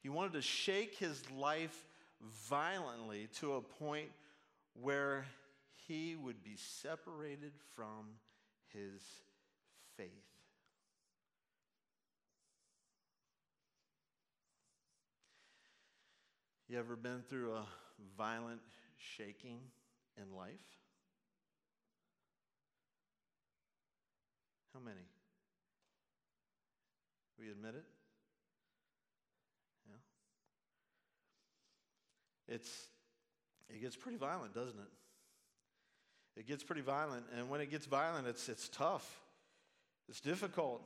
[0.02, 1.86] He wanted to shake his life
[2.50, 4.10] violently to a point
[4.74, 5.24] where
[5.86, 8.18] he would be separated from
[8.74, 9.00] his
[9.96, 10.10] faith.
[16.68, 17.64] You ever been through a
[18.18, 18.60] violent
[18.98, 19.60] shaking
[20.18, 20.60] in life?
[24.78, 25.06] How many?
[27.38, 27.84] We admit it?
[29.88, 29.96] Yeah.
[32.54, 32.86] It's
[33.68, 34.88] it gets pretty violent, doesn't it?
[36.38, 37.24] it gets pretty violent.
[37.36, 39.20] And when it gets violent, it's, it's tough,
[40.08, 40.82] it's difficult.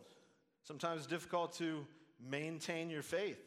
[0.65, 1.87] Sometimes it's difficult to
[2.19, 3.39] maintain your faith.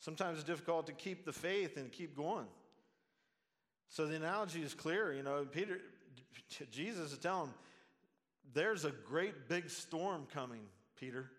[0.00, 2.46] Sometimes it's difficult to keep the faith and keep going.
[3.88, 5.12] So the analogy is clear.
[5.12, 5.78] You know, Peter,
[6.70, 7.50] Jesus is telling
[8.52, 10.62] there's a great big storm coming,
[10.98, 11.30] Peter.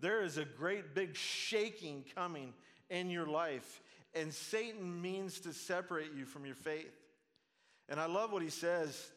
[0.00, 2.54] There is a great big shaking coming
[2.88, 3.82] in your life,
[4.14, 6.94] and Satan means to separate you from your faith.
[7.88, 9.10] And I love what he says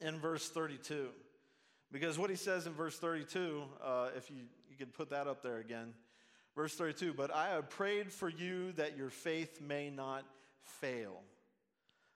[0.00, 1.08] in verse 32.
[1.92, 5.42] Because what he says in verse 32, uh, if you, you could put that up
[5.42, 5.94] there again.
[6.54, 10.24] Verse 32, but I have prayed for you that your faith may not
[10.62, 11.20] fail.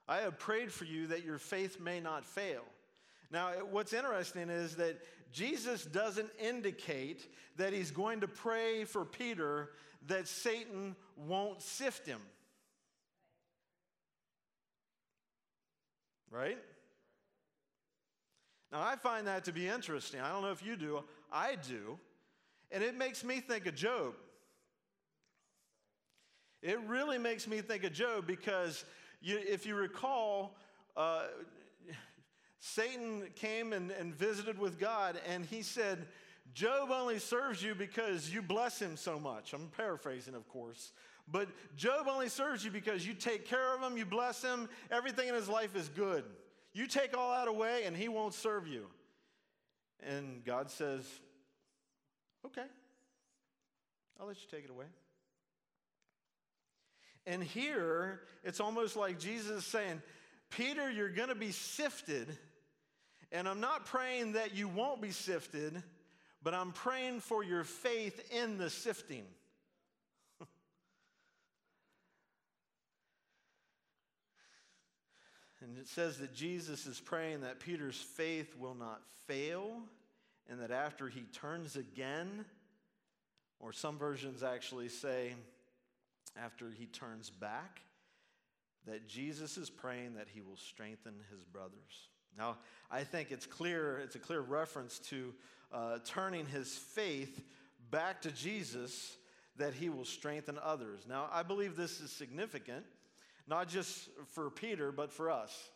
[0.07, 2.63] I have prayed for you that your faith may not fail.
[3.31, 4.99] Now, what's interesting is that
[5.31, 9.69] Jesus doesn't indicate that he's going to pray for Peter
[10.07, 12.19] that Satan won't sift him.
[16.31, 16.57] right?
[18.71, 20.21] Now, I find that to be interesting.
[20.21, 21.99] I don't know if you do, I do.
[22.71, 24.13] And it makes me think of Job.
[26.61, 28.85] It really makes me think of Job because
[29.21, 30.55] you, if you recall,
[30.95, 31.23] uh,
[32.61, 36.07] Satan came and, and visited with God, and he said,
[36.53, 39.53] Job only serves you because you bless him so much.
[39.53, 40.91] I'm paraphrasing, of course.
[41.27, 45.27] But Job only serves you because you take care of him, you bless him, everything
[45.27, 46.23] in his life is good.
[46.71, 48.85] You take all that away, and he won't serve you.
[50.03, 51.03] And God says,
[52.45, 52.65] Okay,
[54.19, 54.85] I'll let you take it away.
[57.25, 60.01] And here, it's almost like Jesus is saying,
[60.51, 62.37] Peter, you're going to be sifted.
[63.31, 65.81] And I'm not praying that you won't be sifted,
[66.43, 69.23] but I'm praying for your faith in the sifting.
[75.61, 79.83] And it says that Jesus is praying that Peter's faith will not fail
[80.49, 82.45] and that after he turns again,
[83.59, 85.33] or some versions actually say
[86.35, 87.81] after he turns back,
[88.87, 92.09] that Jesus is praying that he will strengthen his brothers.
[92.37, 92.57] Now,
[92.89, 95.33] I think it's clear, it's a clear reference to
[95.71, 97.41] uh, turning his faith
[97.89, 99.15] back to Jesus
[99.57, 101.01] that he will strengthen others.
[101.07, 102.85] Now, I believe this is significant,
[103.47, 105.69] not just for Peter, but for us.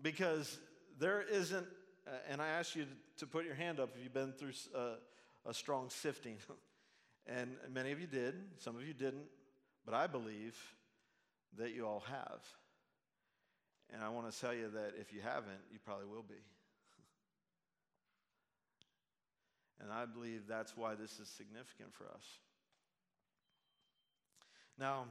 [0.00, 0.58] Because
[0.98, 1.66] there isn't,
[2.06, 2.86] uh, and I ask you
[3.18, 4.94] to put your hand up if you've been through uh,
[5.46, 6.36] a strong sifting.
[7.26, 9.26] and many of you did, some of you didn't,
[9.84, 10.56] but I believe
[11.56, 12.42] that you all have.
[14.02, 16.34] And I want to tell you that if you haven't, you probably will be.
[19.80, 22.24] and I believe that's why this is significant for us.
[24.76, 25.04] Now,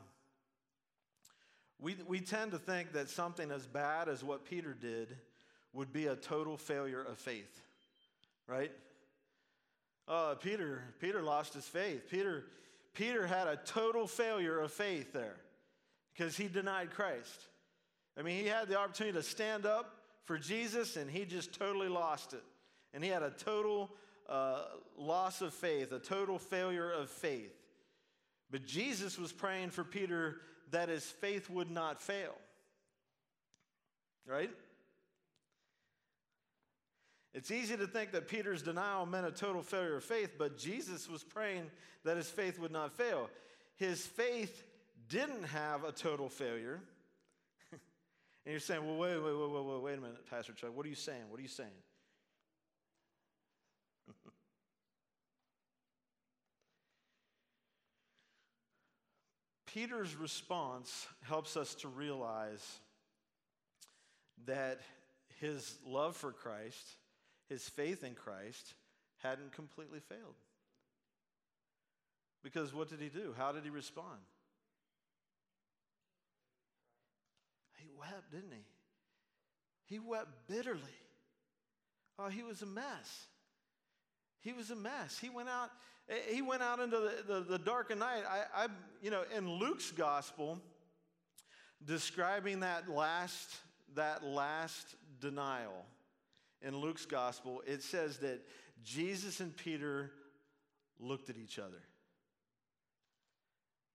[1.79, 5.15] we, we tend to think that something as bad as what Peter did
[5.71, 7.61] would be a total failure of faith,
[8.45, 8.73] right?
[10.05, 12.09] Uh, Peter, Peter lost his faith.
[12.09, 12.43] Peter,
[12.93, 15.37] Peter had a total failure of faith there
[16.13, 17.45] because he denied Christ.
[18.17, 19.95] I mean, he had the opportunity to stand up
[20.25, 22.43] for Jesus and he just totally lost it.
[22.93, 23.89] And he had a total
[24.29, 24.63] uh,
[24.97, 27.53] loss of faith, a total failure of faith.
[28.49, 30.37] But Jesus was praying for Peter
[30.71, 32.35] that his faith would not fail.
[34.25, 34.51] Right?
[37.33, 41.09] It's easy to think that Peter's denial meant a total failure of faith, but Jesus
[41.09, 41.71] was praying
[42.03, 43.29] that his faith would not fail.
[43.77, 44.63] His faith
[45.07, 46.81] didn't have a total failure.
[48.45, 50.75] And you're saying, well, wait, wait, wait, wait, wait, wait a minute, Pastor Chuck.
[50.75, 51.23] What are you saying?
[51.29, 51.69] What are you saying?
[59.71, 62.79] Peter's response helps us to realize
[64.47, 64.79] that
[65.39, 66.95] his love for Christ,
[67.47, 68.73] his faith in Christ,
[69.19, 70.33] hadn't completely failed.
[72.43, 73.35] Because what did he do?
[73.37, 74.17] How did he respond?
[77.97, 78.65] Wept, didn't he?
[79.85, 80.81] He wept bitterly.
[82.17, 83.27] Oh, he was a mess.
[84.39, 85.17] He was a mess.
[85.19, 85.69] He went out,
[86.29, 88.23] he went out into the, the, the dark of night.
[88.29, 88.67] I, I,
[89.01, 90.59] you know, in Luke's gospel,
[91.85, 93.55] describing that last,
[93.95, 95.85] that last denial
[96.61, 98.41] in Luke's gospel, it says that
[98.83, 100.11] Jesus and Peter
[100.99, 101.81] looked at each other.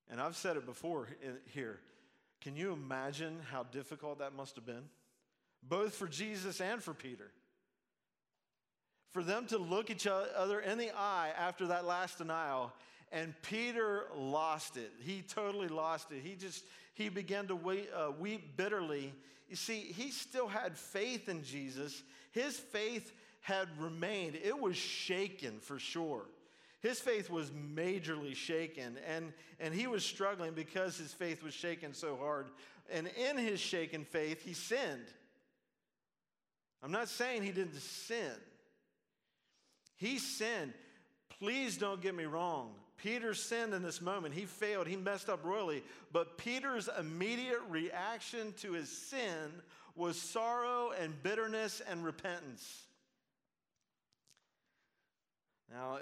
[0.08, 1.80] And I've said it before in, here.
[2.40, 4.84] Can you imagine how difficult that must have been?
[5.62, 7.30] Both for Jesus and for Peter.
[9.10, 12.72] For them to look each other in the eye after that last denial,
[13.10, 14.92] and Peter lost it.
[15.00, 16.20] He totally lost it.
[16.22, 16.64] He just,
[16.94, 19.14] he began to weep, uh, weep bitterly.
[19.48, 22.02] You see, he still had faith in Jesus.
[22.32, 26.26] His faith had remained, it was shaken for sure.
[26.86, 31.92] His faith was majorly shaken, and, and he was struggling because his faith was shaken
[31.92, 32.46] so hard.
[32.88, 35.08] And in his shaken faith, he sinned.
[36.84, 38.30] I'm not saying he didn't sin,
[39.96, 40.74] he sinned.
[41.40, 42.70] Please don't get me wrong.
[42.98, 44.32] Peter sinned in this moment.
[44.32, 44.86] He failed.
[44.86, 45.82] He messed up royally.
[46.12, 49.50] But Peter's immediate reaction to his sin
[49.96, 52.84] was sorrow and bitterness and repentance.
[55.70, 55.98] Now,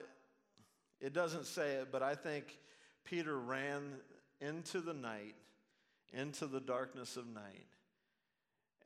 [1.05, 2.59] it doesn't say it, but I think
[3.05, 3.83] Peter ran
[4.41, 5.35] into the night,
[6.15, 7.67] into the darkness of night.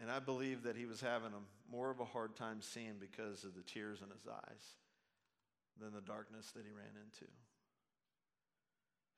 [0.01, 3.45] And I believe that he was having a, more of a hard time seeing because
[3.45, 4.65] of the tears in his eyes
[5.81, 7.31] than the darkness that he ran into.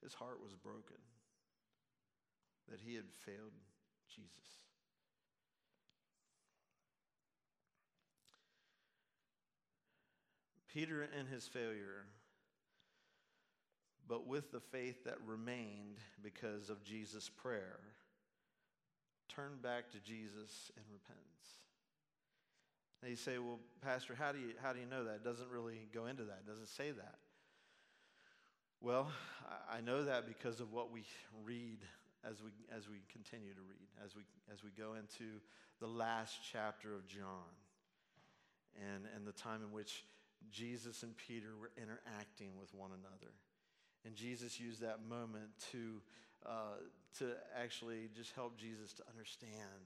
[0.02, 1.00] His heart was broken
[2.68, 3.52] that he had failed
[4.14, 4.28] Jesus.
[10.72, 12.04] Peter, and his failure,
[14.10, 17.78] but with the faith that remained because of Jesus' prayer,
[19.28, 21.26] turn back to Jesus in repentance.
[23.00, 25.14] Now you say, well, Pastor, how do you, how do you know that?
[25.14, 27.18] It doesn't really go into that, it doesn't say that.
[28.80, 29.12] Well,
[29.70, 31.04] I know that because of what we
[31.44, 31.78] read
[32.28, 35.38] as we, as we continue to read, as we, as we go into
[35.78, 37.54] the last chapter of John
[38.74, 40.04] and, and the time in which
[40.50, 43.32] Jesus and Peter were interacting with one another.
[44.04, 46.00] And Jesus used that moment to,
[46.46, 46.78] uh,
[47.18, 49.84] to actually just help Jesus to understand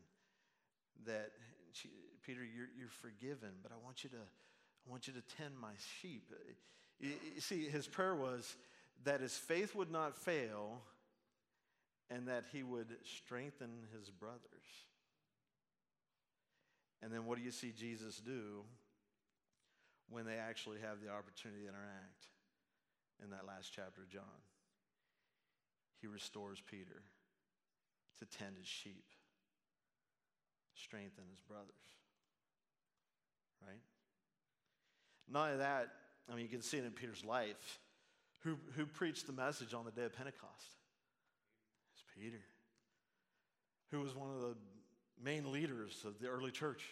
[1.06, 1.32] that
[2.24, 5.72] Peter, you're, you're forgiven, but I want you to, I want you to tend my
[6.00, 6.30] sheep.
[7.00, 8.54] You, you see, his prayer was
[9.04, 10.82] that his faith would not fail
[12.10, 14.40] and that he would strengthen his brothers.
[17.02, 18.62] And then what do you see Jesus do
[20.08, 22.28] when they actually have the opportunity to interact
[23.22, 24.40] in that last chapter of John?
[26.00, 27.02] He restores Peter
[28.18, 29.04] to tend his sheep,
[30.74, 31.70] strengthen his brothers.
[33.66, 33.80] Right?
[35.30, 35.88] Not only that,
[36.30, 37.78] I mean, you can see it in Peter's life.
[38.42, 40.76] Who, who preached the message on the day of Pentecost?
[41.94, 42.42] It's Peter,
[43.90, 44.54] who was one of the
[45.22, 46.84] main leaders of the early church.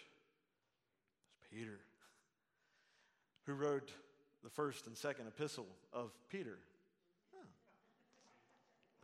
[1.28, 1.78] It's Peter.
[3.46, 3.90] Who wrote
[4.42, 6.58] the first and second epistle of Peter?
[7.34, 7.44] Oh.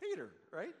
[0.01, 0.75] Peter, right?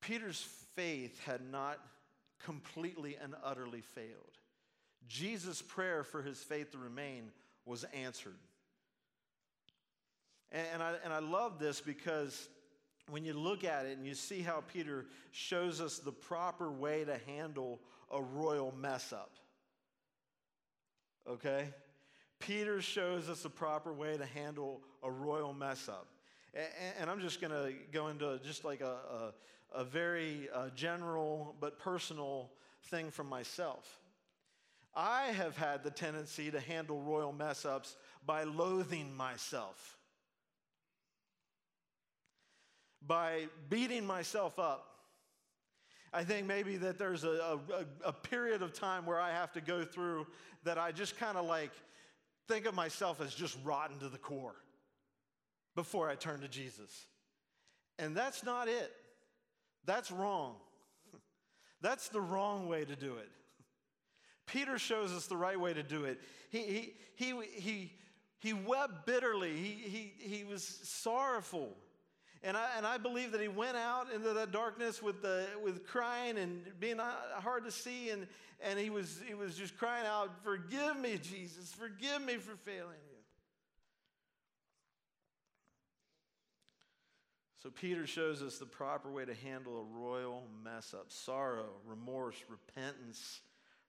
[0.00, 1.80] Peter's faith had not
[2.44, 4.38] completely and utterly failed.
[5.08, 7.30] Jesus' prayer for his faith to remain
[7.64, 8.36] was answered.
[10.52, 12.48] And, and, I, and I love this because
[13.10, 17.04] when you look at it and you see how Peter shows us the proper way
[17.04, 17.80] to handle
[18.10, 19.32] a royal mess up.
[21.28, 21.68] Okay?
[22.38, 26.06] Peter shows us the proper way to handle a royal mess up.
[26.98, 29.32] And, I'm just going to go into just like a,
[29.74, 32.50] a, a very uh, general but personal
[32.84, 34.00] thing from myself.
[34.94, 39.98] I have had the tendency to handle royal mess ups by loathing myself,
[43.06, 44.95] by beating myself up.
[46.12, 47.58] I think maybe that there's a,
[48.04, 50.26] a, a period of time where I have to go through
[50.64, 51.72] that I just kind of like
[52.48, 54.54] think of myself as just rotten to the core
[55.74, 57.06] before I turn to Jesus.
[57.98, 58.92] And that's not it.
[59.84, 60.56] That's wrong.
[61.80, 63.28] That's the wrong way to do it.
[64.46, 66.20] Peter shows us the right way to do it.
[66.50, 67.92] He, he, he, he,
[68.38, 71.76] he wept bitterly, he, he, he was sorrowful.
[72.42, 75.86] And I, and I believe that he went out into the darkness with, the, with
[75.86, 78.10] crying and being hard to see.
[78.10, 78.26] And,
[78.60, 83.00] and he, was, he was just crying out, Forgive me, Jesus, forgive me for failing
[83.10, 83.16] you.
[87.62, 92.36] So Peter shows us the proper way to handle a royal mess up sorrow, remorse,
[92.48, 93.40] repentance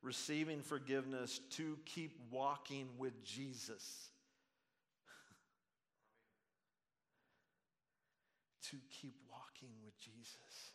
[0.01, 4.09] receiving forgiveness to keep walking with Jesus.
[8.71, 10.73] To keep walking with Jesus.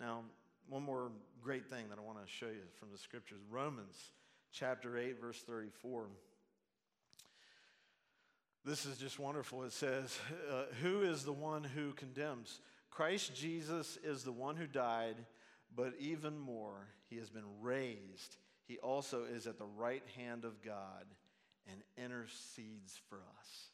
[0.00, 0.22] Now,
[0.68, 1.10] one more
[1.42, 4.12] great thing that I want to show you from the scriptures Romans
[4.52, 6.06] chapter 8, verse 34.
[8.64, 9.62] This is just wonderful.
[9.62, 10.18] It says,
[10.50, 12.60] uh, Who is the one who condemns?
[12.90, 15.16] Christ Jesus is the one who died
[15.76, 18.36] but even more, he has been raised.
[18.64, 21.04] He also is at the right hand of God
[21.70, 23.70] and intercedes for us.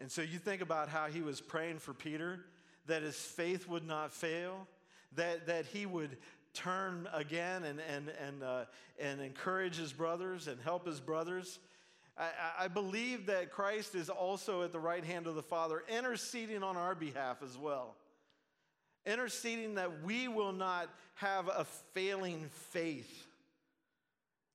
[0.00, 2.40] And so you think about how he was praying for Peter,
[2.86, 4.66] that his faith would not fail,
[5.16, 6.16] that, that he would
[6.54, 8.64] turn again and, and, and, uh,
[9.00, 11.58] and encourage his brothers and help his brothers.
[12.16, 12.30] I,
[12.60, 16.76] I believe that Christ is also at the right hand of the Father, interceding on
[16.76, 17.96] our behalf as well
[19.08, 23.26] interceding that we will not have a failing faith,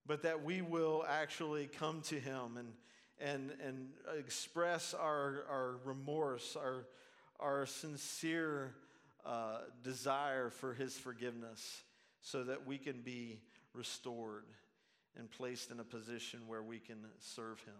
[0.05, 2.73] but that we will actually come to Him and,
[3.23, 6.85] and, and express our, our remorse, our,
[7.39, 8.75] our sincere
[9.25, 11.83] uh, desire for His forgiveness,
[12.21, 13.39] so that we can be
[13.73, 14.45] restored
[15.17, 17.73] and placed in a position where we can serve Him.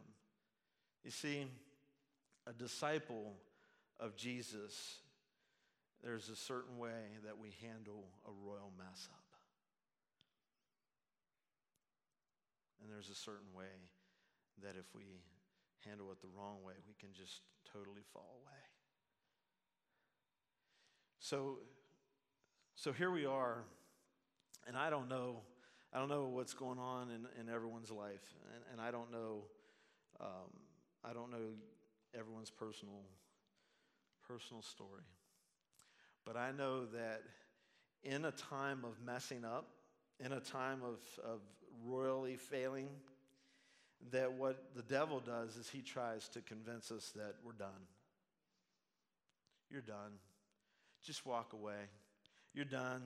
[1.03, 1.45] You see,
[2.47, 3.33] a disciple
[3.99, 4.99] of Jesus
[6.03, 9.23] there's a certain way that we handle a royal mess up.
[12.81, 13.71] And there's a certain way
[14.61, 15.23] that if we
[15.85, 18.59] handle it the wrong way, we can just totally fall away.
[21.19, 21.59] So,
[22.75, 23.63] so here we are,
[24.67, 25.41] and I don't know,
[25.93, 29.43] I don't know what's going on in, in everyone's life, and, and I don't know,
[30.19, 30.51] um,
[31.03, 31.53] I don't know
[32.17, 33.03] everyone's personal,
[34.27, 35.03] personal story.
[36.25, 37.21] But I know that
[38.03, 39.69] in a time of messing up,
[40.19, 41.39] in a time of, of
[41.85, 42.89] royally failing,
[44.11, 47.87] that what the devil does is he tries to convince us that we're done.
[49.69, 50.19] You're done.
[51.03, 51.89] Just walk away.
[52.53, 53.01] You're done.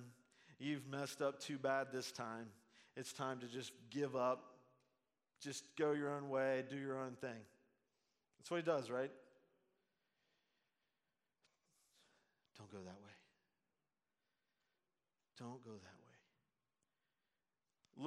[0.60, 2.48] You've messed up too bad this time.
[2.96, 4.44] It's time to just give up.
[5.40, 7.40] Just go your own way, do your own thing.
[8.40, 9.12] That's what he does, right?
[12.58, 13.12] Don't go that way.
[15.38, 15.82] Don't go that way.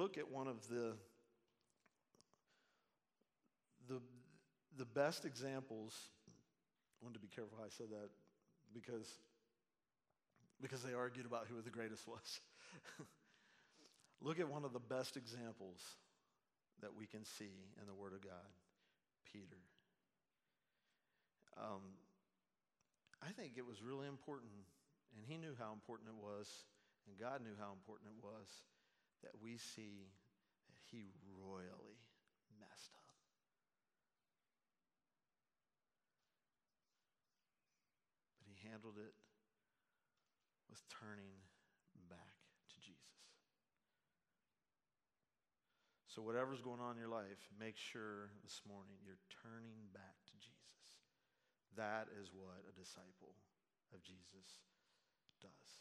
[0.01, 0.93] Look at one of the,
[4.81, 5.93] the best examples.
[6.25, 8.09] I wanted to be careful how I said that
[8.73, 9.05] because
[10.57, 12.41] because they argued about who the greatest was.
[14.21, 15.81] Look at one of the best examples
[16.81, 18.49] that we can see in the Word of God
[19.31, 19.61] Peter.
[21.57, 21.81] Um,
[23.21, 24.49] I think it was really important,
[25.13, 26.49] and he knew how important it was,
[27.05, 28.49] and God knew how important it was,
[29.21, 30.09] that we see
[30.65, 32.01] that he royally
[32.57, 33.11] messed up.
[38.41, 39.13] But he handled it
[40.65, 41.37] with turning
[42.09, 42.41] back
[42.73, 42.97] to Jesus.
[46.09, 50.35] So, whatever's going on in your life, make sure this morning you're turning back to
[50.41, 51.05] Jesus.
[51.77, 53.37] That is what a disciple
[53.93, 54.65] of Jesus
[55.45, 55.71] does.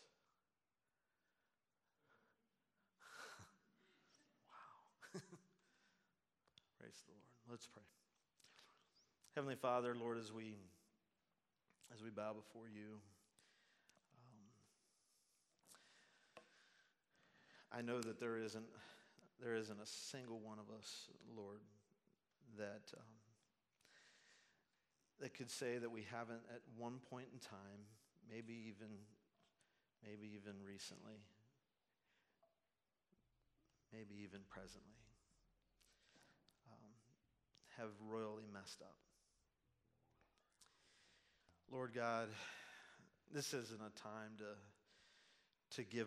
[4.45, 5.25] wow.
[6.79, 7.41] Praise the Lord.
[7.49, 7.89] Let's pray.
[9.35, 10.59] Heavenly Father, Lord, as we
[11.93, 13.01] as we bow before you,
[17.73, 18.67] I know that there isn't,
[19.41, 21.61] there isn't a single one of us, Lord,
[22.59, 23.03] that, um,
[25.21, 27.87] that could say that we haven't at one point in time,
[28.29, 28.91] maybe even,
[30.05, 31.23] maybe even recently,
[33.93, 35.03] maybe even presently,
[36.71, 36.91] um,
[37.79, 38.97] have royally messed up.
[41.73, 42.27] Lord God,
[43.33, 45.99] this isn't a time to, to give